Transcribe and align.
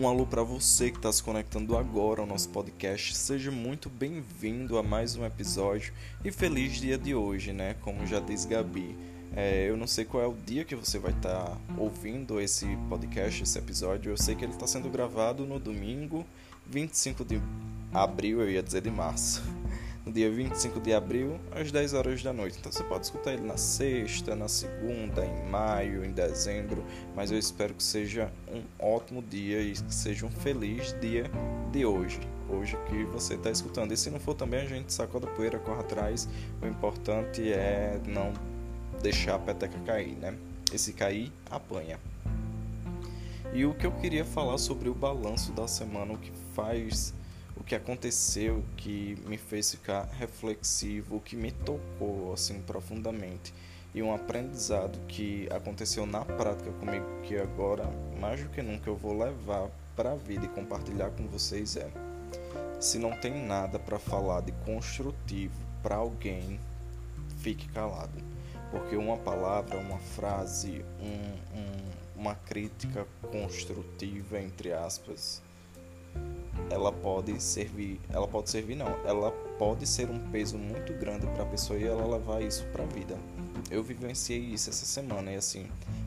Um 0.00 0.08
alô 0.08 0.24
para 0.24 0.42
você 0.42 0.90
que 0.90 0.96
está 0.96 1.12
se 1.12 1.22
conectando 1.22 1.76
agora 1.76 2.22
ao 2.22 2.26
nosso 2.26 2.48
podcast. 2.48 3.14
Seja 3.14 3.50
muito 3.50 3.90
bem-vindo 3.90 4.78
a 4.78 4.82
mais 4.82 5.14
um 5.14 5.26
episódio 5.26 5.92
e 6.24 6.32
feliz 6.32 6.80
dia 6.80 6.96
de 6.96 7.14
hoje, 7.14 7.52
né? 7.52 7.76
Como 7.82 8.06
já 8.06 8.18
diz 8.18 8.46
Gabi. 8.46 8.96
É, 9.36 9.68
eu 9.68 9.76
não 9.76 9.86
sei 9.86 10.06
qual 10.06 10.22
é 10.22 10.26
o 10.26 10.32
dia 10.32 10.64
que 10.64 10.74
você 10.74 10.98
vai 10.98 11.12
estar 11.12 11.44
tá 11.44 11.56
ouvindo 11.76 12.40
esse 12.40 12.66
podcast, 12.88 13.42
esse 13.42 13.58
episódio. 13.58 14.10
Eu 14.10 14.16
sei 14.16 14.34
que 14.34 14.42
ele 14.42 14.54
está 14.54 14.66
sendo 14.66 14.88
gravado 14.88 15.44
no 15.44 15.60
domingo 15.60 16.24
25 16.66 17.22
de 17.22 17.38
abril, 17.92 18.40
eu 18.40 18.50
ia 18.50 18.62
dizer 18.62 18.80
de 18.80 18.90
março 18.90 19.42
no 20.04 20.12
dia 20.12 20.30
25 20.30 20.80
de 20.80 20.94
abril, 20.94 21.38
às 21.52 21.70
10 21.70 21.94
horas 21.94 22.22
da 22.22 22.32
noite. 22.32 22.56
Então 22.58 22.72
você 22.72 22.82
pode 22.84 23.04
escutar 23.04 23.32
ele 23.32 23.46
na 23.46 23.56
sexta, 23.56 24.34
na 24.34 24.48
segunda, 24.48 25.24
em 25.24 25.48
maio, 25.48 26.04
em 26.04 26.10
dezembro, 26.10 26.84
mas 27.14 27.30
eu 27.30 27.38
espero 27.38 27.74
que 27.74 27.82
seja 27.82 28.32
um 28.48 28.62
ótimo 28.78 29.22
dia 29.22 29.60
e 29.60 29.72
que 29.72 29.94
seja 29.94 30.26
um 30.26 30.30
feliz 30.30 30.94
dia 31.00 31.30
de 31.70 31.84
hoje. 31.84 32.20
Hoje 32.48 32.76
que 32.88 33.04
você 33.04 33.34
está 33.34 33.50
escutando. 33.50 33.92
E 33.92 33.96
se 33.96 34.10
não 34.10 34.18
for 34.18 34.34
também, 34.34 34.60
a 34.60 34.66
gente 34.66 34.92
sacoda 34.92 35.26
a 35.26 35.30
poeira, 35.30 35.58
corre 35.58 35.80
atrás. 35.80 36.28
O 36.60 36.66
importante 36.66 37.52
é 37.52 38.00
não 38.06 38.32
deixar 39.00 39.36
a 39.36 39.38
peteca 39.38 39.78
cair, 39.86 40.16
né? 40.16 40.34
E 40.72 40.78
se 40.78 40.92
cair, 40.92 41.32
apanha. 41.48 41.98
E 43.52 43.64
o 43.64 43.74
que 43.74 43.86
eu 43.86 43.92
queria 43.92 44.24
falar 44.24 44.58
sobre 44.58 44.88
o 44.88 44.94
balanço 44.94 45.52
da 45.52 45.66
semana, 45.66 46.12
o 46.12 46.18
que 46.18 46.30
faz 46.54 47.12
o 47.60 47.64
que 47.64 47.74
aconteceu 47.74 48.64
que 48.74 49.18
me 49.26 49.36
fez 49.36 49.70
ficar 49.70 50.08
reflexivo, 50.18 51.16
o 51.16 51.20
que 51.20 51.36
me 51.36 51.52
tocou 51.52 52.32
assim 52.32 52.62
profundamente. 52.62 53.52
E 53.94 54.02
um 54.02 54.14
aprendizado 54.14 54.98
que 55.06 55.46
aconteceu 55.50 56.06
na 56.06 56.24
prática 56.24 56.70
comigo 56.72 57.04
que 57.22 57.36
agora 57.36 57.84
mais 58.18 58.42
do 58.42 58.48
que 58.48 58.62
nunca 58.62 58.88
eu 58.88 58.96
vou 58.96 59.16
levar 59.16 59.68
para 59.94 60.12
a 60.12 60.16
vida 60.16 60.46
e 60.46 60.48
compartilhar 60.48 61.10
com 61.10 61.26
vocês 61.26 61.76
é 61.76 61.90
se 62.80 62.98
não 62.98 63.10
tem 63.10 63.44
nada 63.44 63.78
para 63.78 63.98
falar 63.98 64.40
de 64.40 64.52
construtivo 64.64 65.54
para 65.82 65.96
alguém 65.96 66.58
fique 67.38 67.68
calado. 67.68 68.22
Porque 68.70 68.96
uma 68.96 69.18
palavra 69.18 69.76
uma 69.76 69.98
frase 69.98 70.82
um, 70.98 71.58
um, 71.58 72.20
uma 72.22 72.34
crítica 72.34 73.06
construtiva 73.30 74.40
entre 74.40 74.72
aspas 74.72 75.42
ela 76.70 76.92
pode 76.92 77.40
servir, 77.42 78.00
ela 78.10 78.26
pode 78.26 78.50
servir 78.50 78.74
não, 78.74 78.88
ela 79.04 79.30
pode 79.58 79.86
ser 79.86 80.10
um 80.10 80.18
peso 80.30 80.58
muito 80.58 80.92
grande 80.94 81.26
para 81.28 81.42
a 81.42 81.46
pessoa 81.46 81.78
e 81.78 81.84
ela 81.84 82.06
levar 82.06 82.42
isso 82.42 82.64
para 82.72 82.82
a 82.82 82.86
vida. 82.86 83.16
Eu 83.70 83.82
vivenciei 83.82 84.40
isso 84.40 84.70
essa 84.70 84.84
semana 84.84 85.32
e 85.32 85.36
assim, 85.36 85.66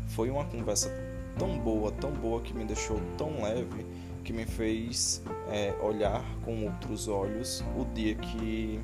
foi 0.10 0.30
uma 0.30 0.46
conversa 0.46 0.92
tão 1.38 1.58
boa, 1.60 1.92
tão 1.92 2.12
boa 2.12 2.42
que 2.42 2.54
me 2.54 2.66
deixou 2.66 3.00
tão 3.18 3.42
leve 3.42 3.86
que 4.24 4.32
me 4.32 4.46
fez 4.46 5.22
é, 5.52 5.74
olhar 5.82 6.24
com 6.46 6.66
outros 6.66 7.08
olhos 7.08 7.64
o 7.78 7.84
dia 7.94 8.16
que 8.16 8.80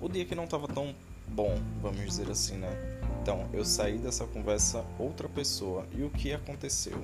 o 0.00 0.08
dia 0.08 0.24
que 0.24 0.34
não 0.34 0.44
estava 0.44 0.66
tão 0.68 0.94
bom, 1.28 1.54
vamos 1.80 2.04
dizer 2.04 2.30
assim, 2.30 2.56
né? 2.56 2.70
Então, 3.22 3.48
eu 3.52 3.64
saí 3.64 3.98
dessa 3.98 4.26
conversa 4.26 4.84
outra 4.98 5.28
pessoa. 5.28 5.86
E 5.96 6.02
o 6.02 6.10
que 6.10 6.32
aconteceu? 6.32 6.98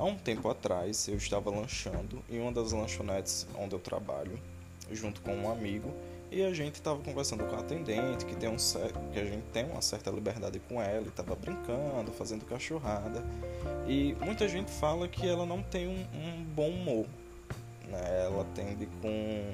Há 0.00 0.04
um 0.04 0.16
tempo 0.16 0.48
atrás, 0.48 1.06
eu 1.08 1.16
estava 1.16 1.50
lanchando 1.50 2.24
em 2.26 2.40
uma 2.40 2.50
das 2.50 2.72
lanchonetes 2.72 3.46
onde 3.54 3.74
eu 3.74 3.78
trabalho, 3.78 4.40
junto 4.90 5.20
com 5.20 5.36
um 5.36 5.52
amigo, 5.52 5.92
e 6.30 6.42
a 6.42 6.54
gente 6.54 6.76
estava 6.76 6.98
conversando 7.02 7.44
com 7.44 7.54
a 7.54 7.58
atendente, 7.58 8.24
que, 8.24 8.34
tem 8.34 8.48
um 8.48 8.56
que 9.12 9.20
a 9.20 9.26
gente 9.26 9.42
tem 9.52 9.66
uma 9.66 9.82
certa 9.82 10.10
liberdade 10.10 10.58
com 10.60 10.80
ela, 10.80 11.04
e 11.04 11.08
estava 11.08 11.36
brincando, 11.36 12.10
fazendo 12.12 12.46
cachorrada. 12.46 13.22
E 13.86 14.16
muita 14.24 14.48
gente 14.48 14.70
fala 14.70 15.06
que 15.06 15.28
ela 15.28 15.44
não 15.44 15.62
tem 15.62 15.86
um, 15.86 16.06
um 16.18 16.44
bom 16.44 16.70
humor. 16.70 17.06
Né? 17.86 18.24
Ela 18.24 18.46
tende 18.54 18.88
com. 19.02 19.52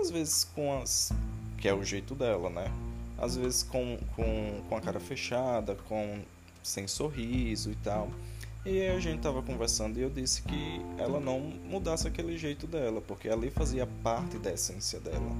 Às 0.00 0.10
vezes 0.10 0.42
com 0.52 0.82
as. 0.82 1.12
que 1.58 1.68
é 1.68 1.72
o 1.72 1.84
jeito 1.84 2.16
dela, 2.16 2.50
né? 2.50 2.72
Às 3.16 3.36
vezes 3.36 3.62
com, 3.62 4.00
com, 4.16 4.62
com 4.68 4.76
a 4.76 4.80
cara 4.80 4.98
fechada, 4.98 5.76
com 5.88 6.22
sem 6.60 6.88
sorriso 6.88 7.70
e 7.70 7.76
tal. 7.76 8.08
E 8.64 8.86
a 8.88 9.00
gente 9.00 9.20
tava 9.20 9.42
conversando 9.42 9.98
e 9.98 10.02
eu 10.02 10.10
disse 10.10 10.42
que 10.42 10.82
ela 10.98 11.18
não 11.18 11.40
mudasse 11.40 12.06
aquele 12.06 12.36
jeito 12.36 12.66
dela, 12.66 13.00
porque 13.00 13.28
ali 13.28 13.50
fazia 13.50 13.86
parte 14.02 14.36
da 14.38 14.52
essência 14.52 15.00
dela. 15.00 15.32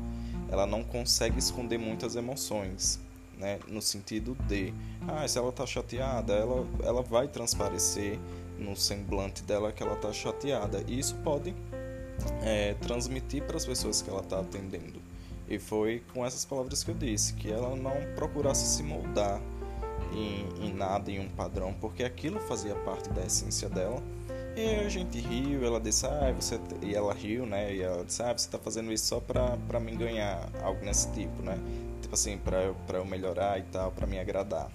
Ela 0.51 0.67
não 0.67 0.83
consegue 0.83 1.39
esconder 1.39 1.79
muitas 1.79 2.17
emoções, 2.17 2.99
né? 3.39 3.59
No 3.69 3.83
sentido 3.83 4.35
de, 4.49 4.73
ah, 5.07 5.29
se 5.29 5.39
ela 5.39 5.53
tá 5.53 5.67
chateada, 5.67 6.33
ela, 6.33 6.67
ela 6.83 7.03
vai 7.03 7.29
transparecer 7.29 8.19
no 8.59 8.75
semblante 8.75 9.43
dela 9.43 9.71
que 9.71 9.83
ela 9.83 9.97
tá 9.97 10.11
chateada. 10.15 10.83
E 10.89 10.99
isso 10.99 11.15
pode 11.17 11.55
é, 12.43 12.75
transmitir 12.81 13.43
para 13.43 13.59
as 13.59 13.67
pessoas 13.67 14.01
que 14.01 14.09
ela 14.09 14.23
tá 14.23 14.41
atendendo. 14.41 14.99
E 15.47 15.59
foi 15.59 16.03
com 16.15 16.25
essas 16.25 16.47
palavras 16.47 16.83
que 16.83 16.91
eu 16.91 16.95
disse, 16.95 17.35
que 17.35 17.51
ela 17.53 17.77
não 17.77 18.15
procurasse 18.15 18.77
se 18.77 18.83
moldar 18.83 19.43
em, 20.13 20.67
em 20.67 20.73
nada, 20.73 21.11
em 21.11 21.21
um 21.21 21.29
padrão, 21.29 21.75
porque 21.81 22.05
aquilo 22.05 22.41
fazia 22.41 22.75
parte 22.75 23.09
da 23.11 23.23
essência 23.23 23.69
dela. 23.69 24.03
E 24.57 24.85
a 24.85 24.89
gente 24.89 25.19
riu, 25.19 25.65
ela 25.65 25.81
disse, 25.81 26.07
ah, 26.07 26.33
você. 26.33 26.59
E 26.83 26.95
ela 26.95 27.15
riu, 27.15 27.47
né? 27.47 27.75
E 27.75 27.83
ela 27.83 28.05
disse, 28.05 28.23
ah, 28.23 28.37
você 28.37 28.49
tá 28.49 28.59
fazendo 28.59 28.93
isso 28.93 29.07
só 29.07 29.21
pra, 29.21 29.57
pra 29.69 29.79
me 29.79 29.95
ganhar, 29.95 30.49
algo 30.63 30.85
nesse 30.85 31.11
tipo, 31.13 31.43
né? 31.43 31.57
Tipo 32.03 32.15
assim, 32.15 32.37
pra, 32.39 32.73
pra 32.87 32.99
eu 32.99 33.05
melhorar 33.05 33.59
e 33.59 33.63
tal, 33.63 33.93
pra 33.93 34.07
me 34.07 34.19
agradar. 34.19 34.71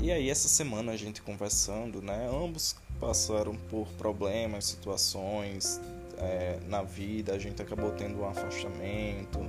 E 0.00 0.10
aí, 0.10 0.28
essa 0.28 0.48
semana 0.48 0.92
a 0.92 0.96
gente 0.96 1.22
conversando, 1.22 2.02
né? 2.02 2.28
Ambos 2.32 2.74
passaram 2.98 3.54
por 3.54 3.86
problemas, 3.96 4.64
situações 4.66 5.80
é, 6.18 6.58
na 6.68 6.82
vida, 6.82 7.32
a 7.32 7.38
gente 7.38 7.62
acabou 7.62 7.92
tendo 7.92 8.20
um 8.20 8.28
afastamento 8.28 9.40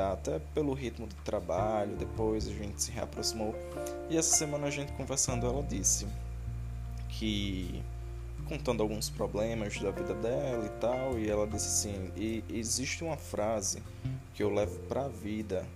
até 0.00 0.38
pelo 0.54 0.72
ritmo 0.72 1.06
do 1.06 1.14
trabalho, 1.16 1.96
depois 1.96 2.48
a 2.48 2.52
gente 2.52 2.82
se 2.82 2.90
reaproximou. 2.90 3.54
E 4.08 4.16
essa 4.16 4.36
semana 4.36 4.66
a 4.66 4.70
gente 4.70 4.92
conversando, 4.92 5.46
ela 5.46 5.62
disse 5.62 6.06
que 7.08 7.82
contando 8.48 8.82
alguns 8.82 9.08
problemas 9.08 9.78
da 9.78 9.90
vida 9.90 10.14
dela 10.14 10.66
e 10.66 10.80
tal, 10.80 11.18
e 11.18 11.28
ela 11.28 11.46
disse 11.46 11.66
assim: 11.68 12.10
"E 12.16 12.44
existe 12.50 13.04
uma 13.04 13.16
frase 13.16 13.82
que 14.34 14.42
eu 14.42 14.50
levo 14.50 14.78
para 14.80 15.04
a 15.04 15.08
vida 15.08 15.66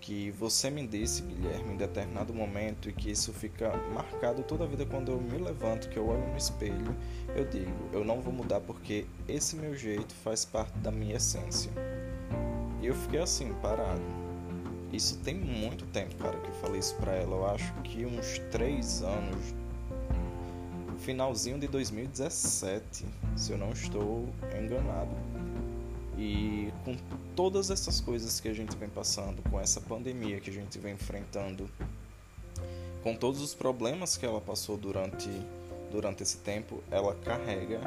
que 0.00 0.30
você 0.30 0.70
me 0.70 0.86
disse, 0.86 1.22
Guilherme, 1.22 1.74
em 1.74 1.76
determinado 1.76 2.32
momento 2.32 2.88
e 2.88 2.92
que 2.92 3.10
isso 3.10 3.32
fica 3.32 3.76
marcado 3.92 4.42
toda 4.42 4.64
a 4.64 4.66
vida 4.66 4.86
quando 4.86 5.12
eu 5.12 5.20
me 5.20 5.36
levanto, 5.36 5.88
que 5.88 5.98
eu 5.98 6.06
olho 6.08 6.26
no 6.28 6.36
espelho, 6.36 6.96
eu 7.36 7.44
digo: 7.44 7.90
eu 7.92 8.04
não 8.04 8.20
vou 8.20 8.32
mudar 8.32 8.60
porque 8.60 9.06
esse 9.28 9.56
meu 9.56 9.76
jeito 9.76 10.14
faz 10.14 10.44
parte 10.44 10.78
da 10.78 10.90
minha 10.90 11.16
essência." 11.16 11.70
Eu 12.88 12.94
fiquei 12.94 13.20
assim, 13.20 13.52
parado. 13.60 14.00
Isso 14.90 15.18
tem 15.18 15.34
muito 15.34 15.84
tempo, 15.88 16.16
cara, 16.16 16.38
que 16.38 16.48
eu 16.48 16.54
falei 16.54 16.80
isso 16.80 16.94
pra 16.94 17.12
ela. 17.12 17.36
Eu 17.36 17.46
acho 17.46 17.70
que 17.82 18.06
uns 18.06 18.38
três 18.50 19.02
anos. 19.02 19.54
Finalzinho 21.00 21.58
de 21.58 21.68
2017, 21.68 23.04
se 23.36 23.52
eu 23.52 23.58
não 23.58 23.72
estou 23.72 24.26
enganado. 24.58 25.10
E 26.16 26.72
com 26.82 26.96
todas 27.36 27.70
essas 27.70 28.00
coisas 28.00 28.40
que 28.40 28.48
a 28.48 28.54
gente 28.54 28.74
vem 28.78 28.88
passando, 28.88 29.42
com 29.50 29.60
essa 29.60 29.82
pandemia 29.82 30.40
que 30.40 30.48
a 30.48 30.52
gente 30.52 30.78
vem 30.78 30.94
enfrentando, 30.94 31.68
com 33.02 33.14
todos 33.14 33.42
os 33.42 33.54
problemas 33.54 34.16
que 34.16 34.24
ela 34.24 34.40
passou 34.40 34.78
durante, 34.78 35.28
durante 35.92 36.22
esse 36.22 36.38
tempo, 36.38 36.82
ela 36.90 37.14
carrega 37.16 37.80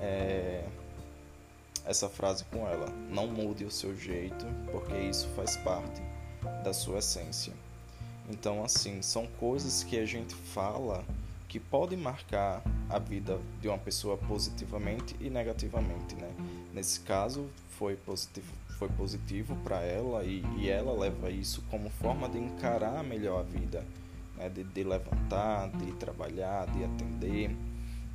é, 0.00 0.64
essa 1.86 2.08
frase 2.08 2.44
com 2.44 2.66
ela: 2.68 2.88
Não 3.08 3.26
mude 3.26 3.64
o 3.64 3.70
seu 3.70 3.96
jeito, 3.96 4.44
porque 4.70 4.96
isso 4.96 5.28
faz 5.36 5.56
parte 5.58 6.02
da 6.62 6.72
sua 6.72 6.98
essência. 6.98 7.52
Então, 8.28 8.64
assim, 8.64 9.00
são 9.02 9.26
coisas 9.38 9.84
que 9.84 9.98
a 9.98 10.04
gente 10.04 10.34
fala 10.34 11.04
que 11.48 11.60
podem 11.60 11.96
marcar 11.96 12.62
a 12.88 12.98
vida 12.98 13.38
de 13.60 13.68
uma 13.68 13.78
pessoa 13.78 14.16
positivamente 14.16 15.14
e 15.20 15.30
negativamente, 15.30 16.16
né? 16.16 16.30
Nesse 16.74 17.00
caso, 17.00 17.48
foi 17.78 17.94
positivo, 17.94 18.52
foi 18.78 18.88
positivo 18.88 19.56
para 19.62 19.80
ela 19.80 20.24
e, 20.24 20.44
e, 20.58 20.68
ela 20.68 20.92
leva 20.92 21.30
isso 21.30 21.62
como 21.70 21.88
forma 21.88 22.28
de 22.28 22.38
encarar 22.38 23.02
melhor 23.04 23.40
a 23.40 23.42
vida, 23.42 23.86
né? 24.36 24.48
de, 24.48 24.64
de 24.64 24.84
levantar, 24.84 25.70
de 25.70 25.92
trabalhar, 25.92 26.66
de 26.66 26.84
atender. 26.84 27.56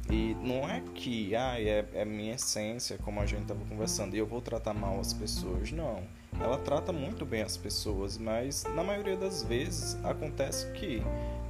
E 0.09 0.35
não 0.41 0.69
é 0.69 0.81
que 0.93 1.35
ah, 1.35 1.59
é, 1.59 1.85
é 1.93 2.05
minha 2.05 2.35
essência, 2.35 2.97
como 2.97 3.19
a 3.19 3.25
gente 3.25 3.43
estava 3.43 3.63
conversando, 3.65 4.15
e 4.15 4.19
eu 4.19 4.25
vou 4.25 4.41
tratar 4.41 4.73
mal 4.73 4.99
as 4.99 5.13
pessoas. 5.13 5.71
Não. 5.71 6.03
Ela 6.39 6.57
trata 6.57 6.91
muito 6.91 7.25
bem 7.25 7.41
as 7.41 7.55
pessoas, 7.55 8.17
mas 8.17 8.63
na 8.75 8.83
maioria 8.83 9.15
das 9.15 9.43
vezes 9.43 9.97
acontece 10.03 10.71
que 10.71 11.01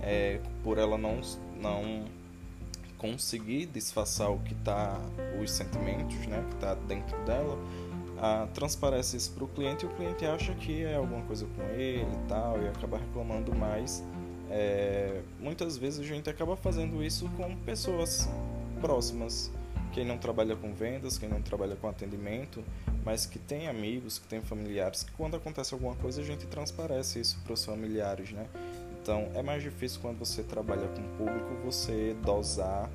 é, 0.01 0.39
por 0.63 0.77
ela 0.77 0.98
não, 0.98 1.21
não 1.59 2.06
conseguir 2.98 3.68
disfarçar 3.68 4.31
o 4.31 4.39
que 4.39 4.54
está, 4.54 5.00
os 5.42 5.51
sentimentos 5.51 6.18
né, 6.27 6.44
que 6.50 6.56
está 6.56 6.75
dentro 6.75 7.18
dela, 7.25 7.57
ah, 8.19 8.47
transparece 8.54 9.18
isso 9.18 9.31
para 9.31 9.44
o 9.44 9.47
cliente 9.47 9.86
e 9.86 9.88
o 9.88 9.92
cliente 9.92 10.25
acha 10.25 10.54
que 10.54 10.83
é 10.83 10.95
alguma 10.95 11.21
coisa 11.24 11.47
com 11.56 11.63
ele 11.71 12.01
e 12.04 12.27
tal, 12.27 12.62
e 12.62 12.68
acaba 12.68 12.97
reclamando 12.97 13.56
mais. 13.56 14.04
É, 14.53 15.21
muitas 15.39 15.77
vezes 15.77 16.01
a 16.01 16.03
gente 16.03 16.30
acaba 16.30 16.57
fazendo 16.57 17.01
isso 17.01 17.30
com 17.38 17.56
pessoas 17.57 18.27
próximas. 18.81 19.50
Quem 19.94 20.06
não 20.06 20.18
trabalha 20.18 20.56
com 20.56 20.74
vendas, 20.74 21.18
quem 21.18 21.30
não 21.30 21.42
trabalha 21.42 21.75
com 21.75 21.88
atendimento, 21.88 22.63
mas 23.06 23.25
que 23.25 23.39
tem 23.39 23.68
amigos, 23.68 24.19
que 24.19 24.27
tem 24.27 24.42
familiares, 24.42 25.03
que 25.03 25.12
quando 25.13 25.36
acontece 25.36 25.74
alguma 25.74 25.95
coisa 25.95 26.21
a 26.21 26.24
gente 26.24 26.45
transparece 26.48 27.19
isso 27.19 27.39
para 27.44 27.53
os 27.53 27.63
familiares, 27.63 28.31
né? 28.31 28.45
Então 29.01 29.30
é 29.33 29.42
mais 29.42 29.63
difícil 29.63 30.00
quando 30.01 30.19
você 30.19 30.44
trabalha 30.44 30.88
com 30.89 31.01
público 31.18 31.56
você 31.65 32.15
dosar 32.24 32.89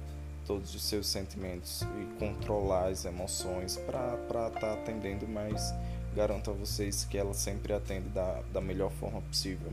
todos 0.46 0.74
os 0.74 0.82
seus 0.84 1.06
sentimentos 1.06 1.82
e 1.82 2.18
controlar 2.18 2.88
as 2.88 3.04
emoções 3.04 3.76
para 3.78 4.14
estar 4.22 4.50
tá 4.50 4.72
atendendo, 4.74 5.26
mas 5.26 5.74
garanto 6.14 6.50
a 6.50 6.54
vocês 6.54 7.04
que 7.04 7.18
ela 7.18 7.34
sempre 7.34 7.72
atende 7.72 8.08
da, 8.10 8.42
da 8.52 8.60
melhor 8.60 8.90
forma 8.92 9.20
possível. 9.22 9.72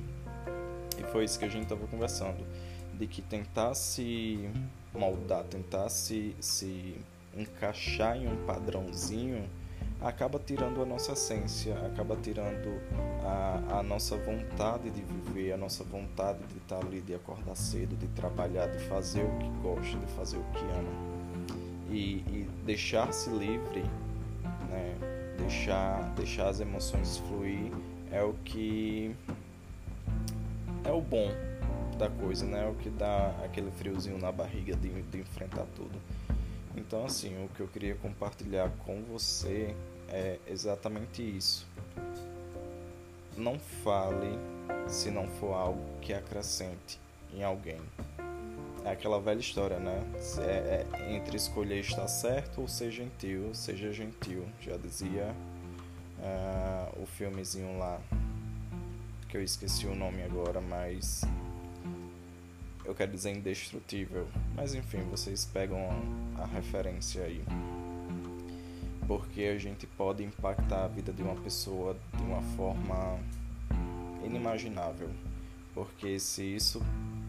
E 1.04 1.12
foi 1.12 1.26
isso 1.26 1.38
que 1.38 1.46
a 1.46 1.50
gente 1.50 1.64
estava 1.64 1.86
conversando, 1.88 2.46
de 2.94 3.08
que 3.08 3.22
tentar 3.22 3.74
se 3.74 4.50
moldar, 4.94 5.44
tentar 5.44 5.90
se, 5.90 6.36
se 6.40 6.96
encaixar 7.36 8.18
em 8.18 8.28
um 8.28 8.46
padrãozinho 8.46 9.44
acaba 10.04 10.38
tirando 10.38 10.82
a 10.82 10.86
nossa 10.86 11.14
essência, 11.14 11.76
acaba 11.86 12.16
tirando 12.18 12.82
a, 13.24 13.80
a 13.80 13.84
nossa 13.84 14.18
vontade 14.18 14.90
de 14.90 15.02
viver, 15.02 15.54
a 15.54 15.58
nossa 15.58 15.84
vontade 15.84 16.40
de 16.46 16.58
estar 16.58 16.80
ali, 16.80 17.02
de 17.02 17.16
acordar 17.16 17.56
cedo, 17.56 17.96
de 17.96 18.08
trabalhar, 18.08 18.68
de 18.68 18.80
fazer 18.86 19.24
o 19.24 19.38
que 19.40 19.50
gosta, 19.62 19.98
de 19.98 20.12
fazer 20.14 20.38
o 20.38 20.44
que 20.52 20.60
ama. 20.60 21.14
E, 21.90 22.24
e 22.28 22.50
deixar-se 22.66 23.30
livre, 23.30 23.84
né? 24.70 24.96
deixar, 25.38 26.14
deixar 26.16 26.50
as 26.50 26.60
emoções 26.60 27.18
fluir 27.20 27.72
é 28.12 28.22
o 28.24 28.34
que 28.46 29.16
o 30.94 31.02
bom 31.02 31.30
da 31.98 32.10
coisa, 32.10 32.46
né? 32.46 32.66
É 32.66 32.70
o 32.70 32.76
que 32.76 32.90
dá 32.90 33.34
aquele 33.44 33.72
friozinho 33.72 34.18
na 34.18 34.32
barriga 34.32 34.76
de, 34.76 34.90
de 34.90 35.20
enfrentar 35.20 35.66
tudo. 35.76 36.00
Então, 36.76 37.06
assim, 37.06 37.44
o 37.44 37.50
que 37.50 37.60
eu 37.60 37.68
queria 37.68 37.96
compartilhar 37.96 38.72
com 38.86 39.02
você 39.04 39.76
é 40.10 40.40
exatamente 40.48 41.22
isso. 41.22 41.68
Não 43.38 43.60
fale 43.60 44.38
se 44.88 45.10
não 45.10 45.28
for 45.28 45.54
algo 45.54 45.82
que 46.02 46.14
acrescente 46.14 47.00
em 47.34 47.44
alguém. 47.44 47.80
É 48.86 48.92
aquela 48.92 49.20
velha 49.20 49.40
história, 49.40 49.80
né? 49.80 50.02
É, 50.40 50.86
é 51.00 51.16
entre 51.16 51.38
escolher 51.38 51.80
estar 51.80 52.08
certo 52.08 52.62
ou 52.62 52.68
ser 52.68 52.92
gentil, 52.92 53.54
seja 53.54 53.94
gentil. 53.94 54.46
Já 54.60 54.76
dizia 54.76 55.34
uh, 56.20 57.02
o 57.02 57.06
filmezinho 57.06 57.78
lá, 57.78 58.00
que 59.34 59.38
eu 59.38 59.44
esqueci 59.44 59.88
o 59.88 59.96
nome 59.96 60.22
agora, 60.22 60.62
mas 60.62 61.24
eu 62.86 62.94
quero 62.94 63.12
dizer 63.12 63.32
indestrutível. 63.32 64.28
Mas 64.56 64.76
enfim, 64.76 65.02
vocês 65.10 65.44
pegam 65.44 65.90
a 66.38 66.46
referência 66.46 67.24
aí 67.24 67.44
porque 69.08 69.42
a 69.46 69.58
gente 69.58 69.88
pode 69.88 70.24
impactar 70.24 70.86
a 70.86 70.88
vida 70.88 71.12
de 71.12 71.24
uma 71.24 71.34
pessoa 71.36 71.98
de 72.16 72.22
uma 72.22 72.44
forma 72.56 73.20
inimaginável. 74.24 75.10
Porque 75.74 76.20
se 76.20 76.44
isso 76.56 76.80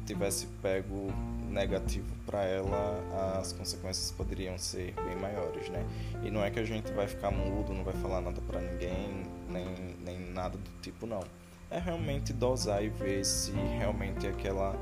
tivesse 0.04 0.46
pego 0.60 1.10
negativo 1.48 2.14
para 2.26 2.44
ela, 2.44 3.38
as 3.40 3.54
consequências 3.54 4.10
poderiam 4.10 4.58
ser 4.58 4.92
bem 5.06 5.16
maiores, 5.16 5.70
né? 5.70 5.82
E 6.22 6.30
não 6.30 6.44
é 6.44 6.50
que 6.50 6.60
a 6.60 6.64
gente 6.64 6.92
vai 6.92 7.08
ficar 7.08 7.30
mudo, 7.30 7.72
não 7.72 7.82
vai 7.82 7.94
falar 7.94 8.20
nada 8.20 8.42
para 8.42 8.60
ninguém, 8.60 9.22
nem, 9.48 9.96
nem 10.04 10.20
nada 10.32 10.58
do 10.58 10.70
tipo, 10.82 11.06
não. 11.06 11.24
É 11.70 11.78
realmente 11.78 12.32
dosar 12.32 12.84
e 12.84 12.88
ver 12.88 13.25
se 13.25 13.52
realmente 13.52 14.26
aquela 14.26 14.75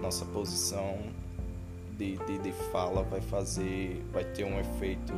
nossa 0.00 0.24
posição 0.26 0.98
de, 1.96 2.16
de, 2.18 2.38
de 2.38 2.52
fala 2.70 3.02
vai 3.02 3.20
fazer, 3.20 4.04
vai 4.12 4.24
ter 4.24 4.44
um 4.44 4.60
efeito 4.60 5.12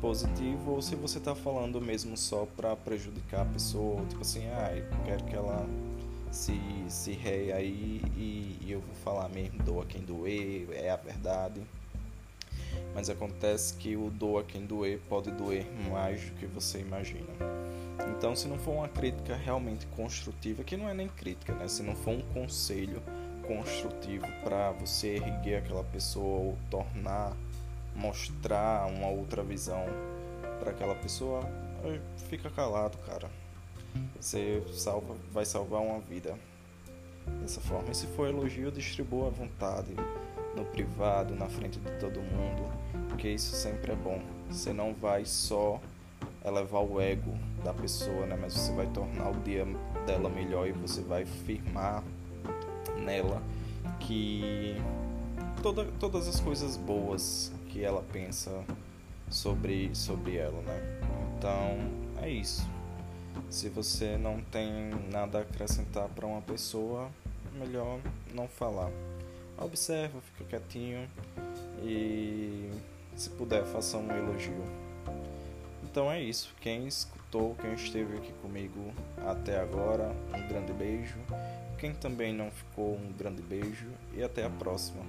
positivo 0.00 0.72
ou 0.72 0.82
se 0.82 0.94
você 0.94 1.18
está 1.18 1.34
falando 1.34 1.80
mesmo 1.80 2.16
só 2.16 2.46
para 2.56 2.76
prejudicar 2.76 3.42
a 3.42 3.44
pessoa, 3.46 4.04
tipo 4.06 4.20
assim, 4.20 4.46
ah, 4.48 4.76
eu 4.76 4.84
quero 5.04 5.24
que 5.24 5.34
ela 5.34 5.66
se, 6.30 6.60
se 6.88 7.12
rei 7.12 7.52
aí 7.52 8.02
e, 8.16 8.58
e 8.62 8.72
eu 8.72 8.80
vou 8.80 8.94
falar 8.96 9.28
mesmo, 9.28 9.62
doa 9.62 9.84
quem 9.86 10.02
doer, 10.02 10.68
é 10.72 10.90
a 10.90 10.96
verdade. 10.96 11.62
Mas 12.94 13.08
acontece 13.08 13.74
que 13.74 13.96
o 13.96 14.10
doa 14.10 14.44
quem 14.44 14.66
doer 14.66 15.00
pode 15.08 15.30
doer 15.30 15.66
mais 15.90 16.20
do 16.22 16.32
que 16.32 16.46
você 16.46 16.80
imagina. 16.80 17.32
Então, 18.24 18.34
se 18.34 18.48
não 18.48 18.56
for 18.56 18.70
uma 18.70 18.88
crítica 18.88 19.36
realmente 19.36 19.86
construtiva, 19.88 20.64
que 20.64 20.78
não 20.78 20.88
é 20.88 20.94
nem 20.94 21.08
crítica, 21.08 21.52
né? 21.52 21.68
Se 21.68 21.82
não 21.82 21.94
for 21.94 22.12
um 22.12 22.22
conselho 22.32 23.02
construtivo 23.46 24.24
para 24.42 24.72
você 24.72 25.16
erguer 25.16 25.56
aquela 25.56 25.84
pessoa 25.84 26.40
ou 26.40 26.58
tornar 26.70 27.36
mostrar 27.94 28.86
uma 28.86 29.08
outra 29.08 29.42
visão 29.42 29.84
para 30.58 30.70
aquela 30.70 30.94
pessoa, 30.94 31.42
fica 32.30 32.48
calado, 32.48 32.96
cara. 33.06 33.30
Você 34.18 34.62
salva, 34.72 35.14
vai 35.30 35.44
salvar 35.44 35.82
uma 35.82 36.00
vida 36.00 36.34
dessa 37.42 37.60
forma. 37.60 37.90
E 37.90 37.94
se 37.94 38.06
for 38.06 38.26
elogio, 38.26 38.72
distribua 38.72 39.26
à 39.26 39.30
vontade, 39.30 39.92
no 40.56 40.64
privado, 40.64 41.34
na 41.34 41.50
frente 41.50 41.78
de 41.78 41.90
todo 41.98 42.22
mundo, 42.22 42.72
porque 43.10 43.28
isso 43.28 43.54
sempre 43.54 43.92
é 43.92 43.96
bom. 43.96 44.22
Você 44.48 44.72
não 44.72 44.94
vai 44.94 45.26
só 45.26 45.78
elevar 46.44 46.82
o 46.82 47.00
ego 47.00 47.32
da 47.64 47.72
pessoa, 47.72 48.26
né? 48.26 48.36
Mas 48.40 48.52
você 48.52 48.72
vai 48.72 48.86
tornar 48.88 49.30
o 49.30 49.34
dia 49.40 49.66
dela 50.06 50.28
melhor 50.28 50.68
e 50.68 50.72
você 50.72 51.00
vai 51.00 51.24
firmar 51.24 52.04
nela 52.98 53.42
que 54.00 54.76
toda, 55.62 55.84
todas 55.98 56.28
as 56.28 56.40
coisas 56.40 56.76
boas 56.76 57.52
que 57.68 57.82
ela 57.82 58.04
pensa 58.12 58.64
sobre, 59.30 59.90
sobre 59.94 60.36
ela, 60.36 60.60
né? 60.62 61.00
Então 61.36 62.22
é 62.22 62.28
isso. 62.28 62.68
Se 63.50 63.68
você 63.68 64.16
não 64.16 64.40
tem 64.40 64.90
nada 65.10 65.38
a 65.38 65.42
acrescentar 65.42 66.08
para 66.08 66.26
uma 66.26 66.42
pessoa, 66.42 67.08
melhor 67.58 67.98
não 68.34 68.46
falar. 68.46 68.90
Observa, 69.58 70.20
fica 70.20 70.44
quietinho 70.44 71.08
e 71.82 72.70
se 73.16 73.30
puder 73.30 73.64
faça 73.64 73.96
um 73.96 74.10
elogio. 74.10 74.83
Então 75.94 76.10
é 76.10 76.20
isso. 76.20 76.52
Quem 76.60 76.88
escutou, 76.88 77.54
quem 77.54 77.72
esteve 77.74 78.16
aqui 78.16 78.32
comigo 78.42 78.92
até 79.24 79.60
agora, 79.60 80.12
um 80.34 80.48
grande 80.48 80.72
beijo. 80.72 81.14
Quem 81.78 81.94
também 81.94 82.34
não 82.34 82.50
ficou, 82.50 82.96
um 82.96 83.12
grande 83.12 83.40
beijo 83.40 83.86
e 84.12 84.20
até 84.20 84.44
a 84.44 84.50
próxima. 84.50 85.04